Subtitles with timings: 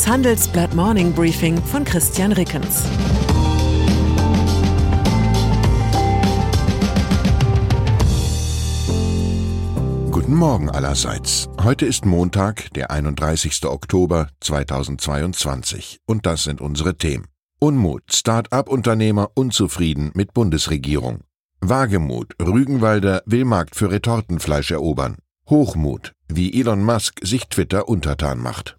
[0.00, 2.84] Das Handelsblatt Morning Briefing von Christian Rickens.
[10.10, 11.50] Guten Morgen allerseits.
[11.62, 13.66] Heute ist Montag, der 31.
[13.66, 17.26] Oktober 2022 und das sind unsere Themen.
[17.58, 21.24] Unmut, Start-up-Unternehmer unzufrieden mit Bundesregierung.
[21.60, 25.18] Wagemut, Rügenwalder will Markt für Retortenfleisch erobern.
[25.50, 28.78] Hochmut, wie Elon Musk sich Twitter untertan macht.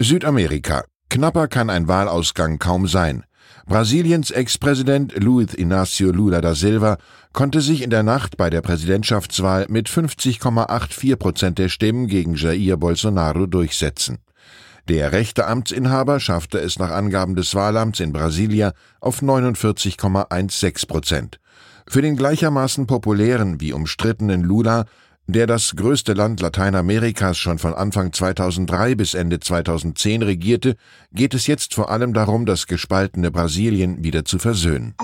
[0.00, 0.84] Südamerika.
[1.10, 3.24] Knapper kann ein Wahlausgang kaum sein.
[3.66, 6.96] Brasiliens Ex-Präsident Luiz Inácio Lula da Silva
[7.32, 12.76] konnte sich in der Nacht bei der Präsidentschaftswahl mit 50,84 Prozent der Stimmen gegen Jair
[12.76, 14.18] Bolsonaro durchsetzen.
[14.88, 21.38] Der rechte Amtsinhaber schaffte es nach Angaben des Wahlamts in Brasilia auf 49,16 Prozent.
[21.86, 24.86] Für den gleichermaßen populären wie umstrittenen Lula
[25.26, 30.76] der das größte Land Lateinamerikas schon von Anfang 2003 bis Ende 2010 regierte,
[31.12, 34.94] geht es jetzt vor allem darum, das gespaltene Brasilien wieder zu versöhnen.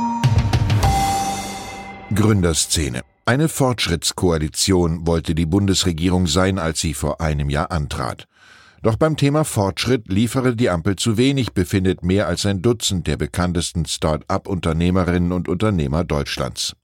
[2.15, 3.03] Gründerszene.
[3.27, 8.27] Eine Fortschrittskoalition wollte die Bundesregierung sein, als sie vor einem Jahr antrat.
[8.83, 13.17] Doch beim Thema Fortschritt liefere die Ampel zu wenig, befindet mehr als ein Dutzend der
[13.17, 16.75] bekanntesten Start-up-Unternehmerinnen und Unternehmer Deutschlands.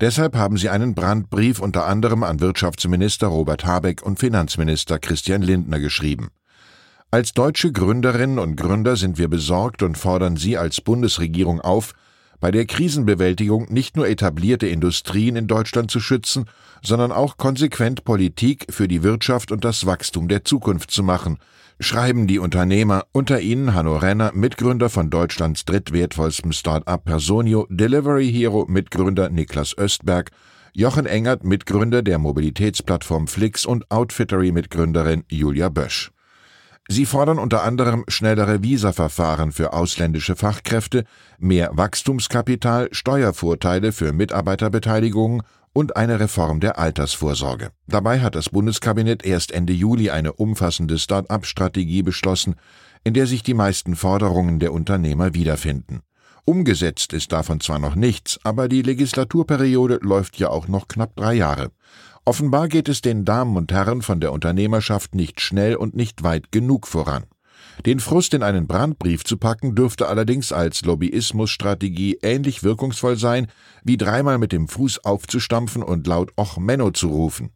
[0.00, 5.80] Deshalb haben sie einen Brandbrief unter anderem an Wirtschaftsminister Robert Habeck und Finanzminister Christian Lindner
[5.80, 6.28] geschrieben.
[7.10, 11.94] Als deutsche Gründerinnen und Gründer sind wir besorgt und fordern Sie als Bundesregierung auf,
[12.40, 16.44] bei der Krisenbewältigung nicht nur etablierte Industrien in Deutschland zu schützen,
[16.82, 21.38] sondern auch konsequent Politik für die Wirtschaft und das Wachstum der Zukunft zu machen,
[21.80, 28.66] schreiben die Unternehmer, unter ihnen Hanno Renner, Mitgründer von Deutschlands drittwertvollstem Start-up Personio, Delivery Hero
[28.68, 30.30] Mitgründer Niklas Östberg,
[30.74, 36.12] Jochen Engert, Mitgründer der Mobilitätsplattform Flix und Outfittery Mitgründerin Julia Bösch.
[36.90, 41.04] Sie fordern unter anderem schnellere Visaverfahren für ausländische Fachkräfte,
[41.38, 45.42] mehr Wachstumskapital, Steuervorteile für Mitarbeiterbeteiligungen
[45.74, 47.72] und eine Reform der Altersvorsorge.
[47.88, 52.54] Dabei hat das Bundeskabinett erst Ende Juli eine umfassende Start-up-Strategie beschlossen,
[53.04, 56.00] in der sich die meisten Forderungen der Unternehmer wiederfinden.
[56.46, 61.34] Umgesetzt ist davon zwar noch nichts, aber die Legislaturperiode läuft ja auch noch knapp drei
[61.34, 61.70] Jahre.
[62.28, 66.52] Offenbar geht es den Damen und Herren von der Unternehmerschaft nicht schnell und nicht weit
[66.52, 67.24] genug voran.
[67.86, 73.46] Den Frust in einen Brandbrief zu packen, dürfte allerdings als Lobbyismusstrategie ähnlich wirkungsvoll sein,
[73.82, 77.48] wie dreimal mit dem Fuß aufzustampfen und laut Och Menno zu rufen.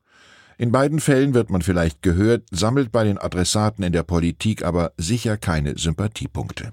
[0.56, 4.92] In beiden Fällen wird man vielleicht gehört, sammelt bei den Adressaten in der Politik aber
[4.96, 6.72] sicher keine Sympathiepunkte.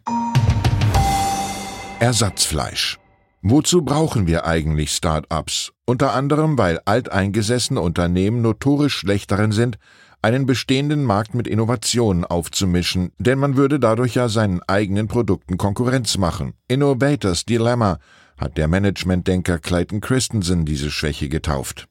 [1.99, 2.97] Ersatzfleisch.
[3.41, 5.71] Wozu brauchen wir eigentlich Start-ups?
[5.85, 9.77] Unter anderem, weil alteingesessene Unternehmen notorisch schlecht darin sind,
[10.21, 16.17] einen bestehenden Markt mit Innovationen aufzumischen, denn man würde dadurch ja seinen eigenen Produkten Konkurrenz
[16.17, 16.53] machen.
[16.67, 17.99] Innovators Dilemma
[18.37, 21.87] hat der Managementdenker Clayton Christensen diese Schwäche getauft.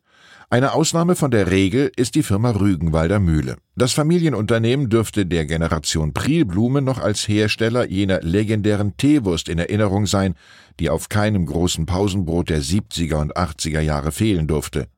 [0.50, 3.58] Eine Ausnahme von der Regel ist die Firma Rügenwalder Mühle.
[3.76, 10.36] Das Familienunternehmen dürfte der Generation Prielblume noch als Hersteller jener legendären Teewurst in Erinnerung sein,
[10.80, 14.88] die auf keinem großen Pausenbrot der 70er und 80er Jahre fehlen durfte.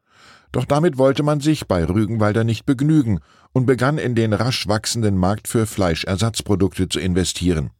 [0.53, 3.19] Doch damit wollte man sich bei Rügenwalder nicht begnügen
[3.51, 7.71] und begann in den rasch wachsenden Markt für Fleischersatzprodukte zu investieren.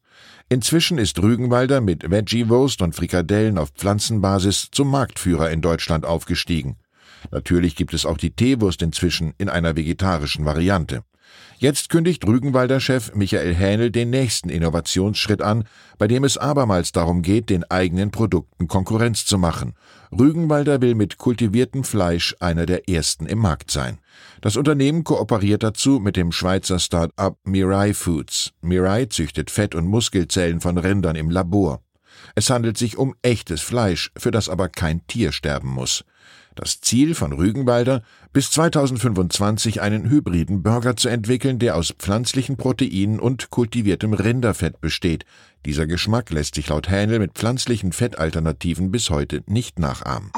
[0.49, 6.77] Inzwischen ist Rügenwalder mit Veggie-Wurst und Frikadellen auf Pflanzenbasis zum Marktführer in Deutschland aufgestiegen.
[7.31, 11.03] Natürlich gibt es auch die Teewurst inzwischen in einer vegetarischen Variante.
[11.59, 15.65] Jetzt kündigt Rügenwalder Chef Michael Hähnel den nächsten Innovationsschritt an,
[15.99, 19.75] bei dem es abermals darum geht, den eigenen Produkten Konkurrenz zu machen.
[20.11, 23.99] Rügenwalder will mit kultiviertem Fleisch einer der ersten im Markt sein.
[24.41, 28.53] Das Unternehmen kooperiert dazu mit dem Schweizer Start-up Mirai Foods.
[28.63, 31.83] Mirai züchtet Fett- und Muskelzellen von Rindern im Labor.
[32.35, 36.05] Es handelt sich um echtes Fleisch, für das aber kein Tier sterben muss.
[36.57, 38.03] Das Ziel von Rügenwalder,
[38.33, 45.25] bis 2025 einen hybriden Burger zu entwickeln, der aus pflanzlichen Proteinen und kultiviertem Rinderfett besteht.
[45.65, 50.33] Dieser Geschmack lässt sich laut Hähnel mit pflanzlichen Fettalternativen bis heute nicht nachahmen.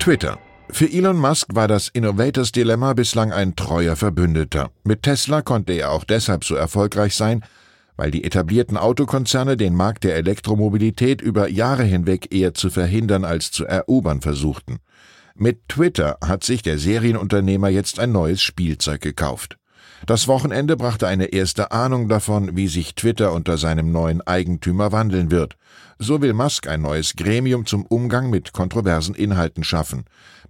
[0.00, 0.38] Twitter
[0.70, 4.70] Für Elon Musk war das Innovators Dilemma bislang ein treuer Verbündeter.
[4.82, 7.44] Mit Tesla konnte er auch deshalb so erfolgreich sein,
[8.00, 13.50] weil die etablierten Autokonzerne den Markt der Elektromobilität über Jahre hinweg eher zu verhindern als
[13.50, 14.78] zu erobern versuchten.
[15.34, 19.58] Mit Twitter hat sich der Serienunternehmer jetzt ein neues Spielzeug gekauft.
[20.06, 25.30] Das Wochenende brachte eine erste Ahnung davon, wie sich Twitter unter seinem neuen Eigentümer wandeln
[25.30, 25.56] wird.
[25.98, 30.04] So will Musk ein neues Gremium zum Umgang mit kontroversen Inhalten schaffen.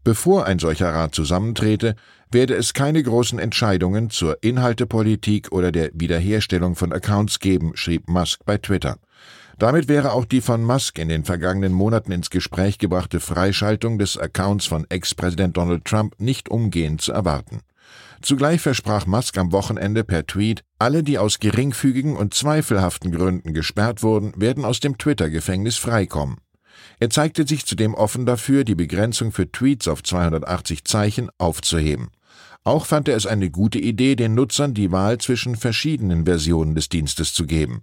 [0.05, 1.97] Bevor ein solcher Rat zusammentrete,
[2.31, 8.45] werde es keine großen Entscheidungen zur Inhaltepolitik oder der Wiederherstellung von Accounts geben, schrieb Musk
[8.45, 8.99] bei Twitter.
[9.59, 14.17] Damit wäre auch die von Musk in den vergangenen Monaten ins Gespräch gebrachte Freischaltung des
[14.17, 17.61] Accounts von Ex-Präsident Donald Trump nicht umgehend zu erwarten.
[18.23, 24.03] Zugleich versprach Musk am Wochenende per Tweet, alle, die aus geringfügigen und zweifelhaften Gründen gesperrt
[24.03, 26.37] wurden, werden aus dem Twitter-Gefängnis freikommen.
[26.99, 32.11] Er zeigte sich zudem offen dafür, die Begrenzung für Tweets auf 280 Zeichen aufzuheben.
[32.63, 36.91] Auch fand er es eine gute Idee, den Nutzern die Wahl zwischen verschiedenen Versionen des
[36.91, 37.83] Dienstes zu geben.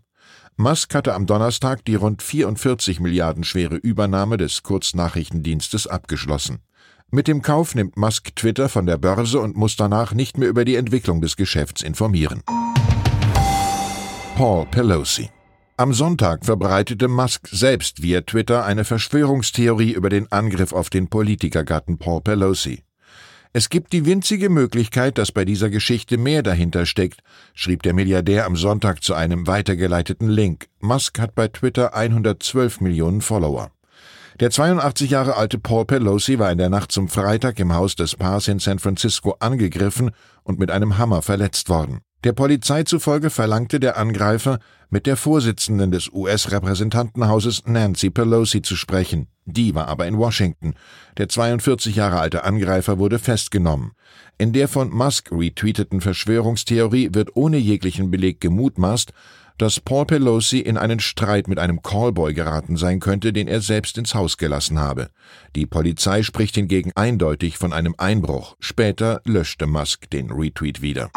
[0.56, 6.60] Musk hatte am Donnerstag die rund 44 Milliarden schwere Übernahme des Kurznachrichtendienstes abgeschlossen.
[7.10, 10.66] Mit dem Kauf nimmt Musk Twitter von der Börse und muss danach nicht mehr über
[10.66, 12.44] die Entwicklung des Geschäfts informieren.
[14.36, 15.30] Paul Pelosi
[15.80, 22.00] am Sonntag verbreitete Musk selbst via Twitter eine Verschwörungstheorie über den Angriff auf den Politikergatten
[22.00, 22.82] Paul Pelosi.
[23.54, 27.22] Es gibt die winzige Möglichkeit, dass bei dieser Geschichte mehr dahinter steckt,
[27.54, 30.66] schrieb der Milliardär am Sonntag zu einem weitergeleiteten Link.
[30.80, 33.70] Musk hat bei Twitter 112 Millionen Follower.
[34.40, 38.16] Der 82 Jahre alte Paul Pelosi war in der Nacht zum Freitag im Haus des
[38.16, 40.12] Paares in San Francisco angegriffen
[40.44, 42.02] und mit einem Hammer verletzt worden.
[42.24, 44.60] Der Polizei zufolge verlangte der Angreifer,
[44.92, 49.28] mit der Vorsitzenden des US-Repräsentantenhauses Nancy Pelosi zu sprechen.
[49.46, 50.76] Die war aber in Washington.
[51.18, 53.94] Der 42 Jahre alte Angreifer wurde festgenommen.
[54.38, 59.14] In der von Musk retweeteten Verschwörungstheorie wird ohne jeglichen Beleg gemutmaßt,
[59.58, 63.98] dass Paul Pelosi in einen Streit mit einem Callboy geraten sein könnte, den er selbst
[63.98, 65.10] ins Haus gelassen habe.
[65.56, 68.56] Die Polizei spricht hingegen eindeutig von einem Einbruch.
[68.60, 71.10] Später löschte Musk den Retweet wieder.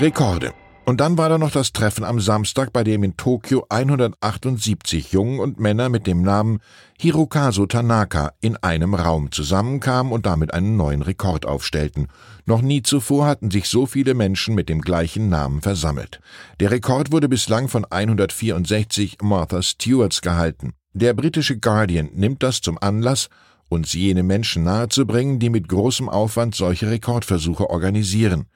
[0.00, 0.52] Rekorde.
[0.88, 5.38] Und dann war da noch das Treffen am Samstag, bei dem in Tokio 178 Jungen
[5.38, 6.60] und Männer mit dem Namen
[6.98, 12.08] Hirokazu Tanaka in einem Raum zusammenkamen und damit einen neuen Rekord aufstellten.
[12.46, 16.20] Noch nie zuvor hatten sich so viele Menschen mit dem gleichen Namen versammelt.
[16.58, 20.72] Der Rekord wurde bislang von 164 Martha Stewarts gehalten.
[20.94, 23.28] Der britische Guardian nimmt das zum Anlass,
[23.68, 28.46] uns jene Menschen nahezubringen, die mit großem Aufwand solche Rekordversuche organisieren.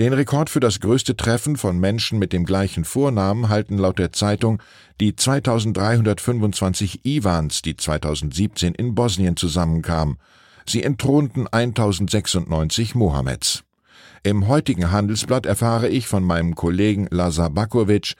[0.00, 4.12] Den Rekord für das größte Treffen von Menschen mit dem gleichen Vornamen halten laut der
[4.12, 4.60] Zeitung
[5.00, 10.18] die 2325 Iwans, die 2017 in Bosnien zusammenkamen.
[10.66, 13.62] Sie entthronten 1096 Mohammeds.
[14.24, 18.14] Im heutigen Handelsblatt erfahre ich von meinem Kollegen Lazar Bakovic,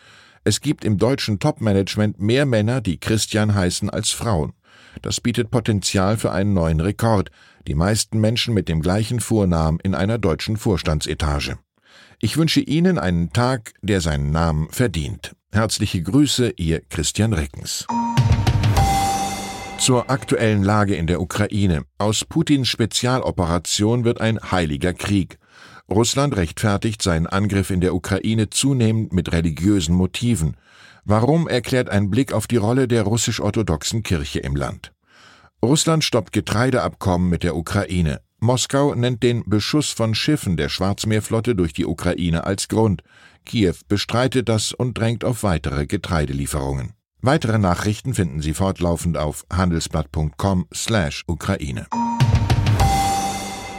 [0.44, 4.53] es gibt im deutschen Topmanagement mehr Männer, die Christian heißen, als Frauen.
[5.02, 7.31] Das bietet Potenzial für einen neuen Rekord,
[7.67, 11.58] die meisten Menschen mit dem gleichen Vornamen in einer deutschen Vorstandsetage.
[12.20, 15.35] Ich wünsche Ihnen einen Tag, der seinen Namen verdient.
[15.52, 17.87] Herzliche Grüße, Ihr Christian Reckens.
[19.79, 21.82] Zur aktuellen Lage in der Ukraine.
[21.99, 25.38] Aus Putins Spezialoperation wird ein heiliger Krieg.
[25.91, 30.57] Russland rechtfertigt seinen Angriff in der Ukraine zunehmend mit religiösen Motiven.
[31.05, 34.93] Warum erklärt ein Blick auf die Rolle der russisch-orthodoxen Kirche im Land?
[35.62, 38.21] Russland stoppt Getreideabkommen mit der Ukraine.
[38.41, 43.03] Moskau nennt den Beschuss von Schiffen der Schwarzmeerflotte durch die Ukraine als Grund.
[43.47, 46.93] Kiew bestreitet das und drängt auf weitere Getreidelieferungen.
[47.21, 51.87] Weitere Nachrichten finden Sie fortlaufend auf handelsblatt.com/Ukraine.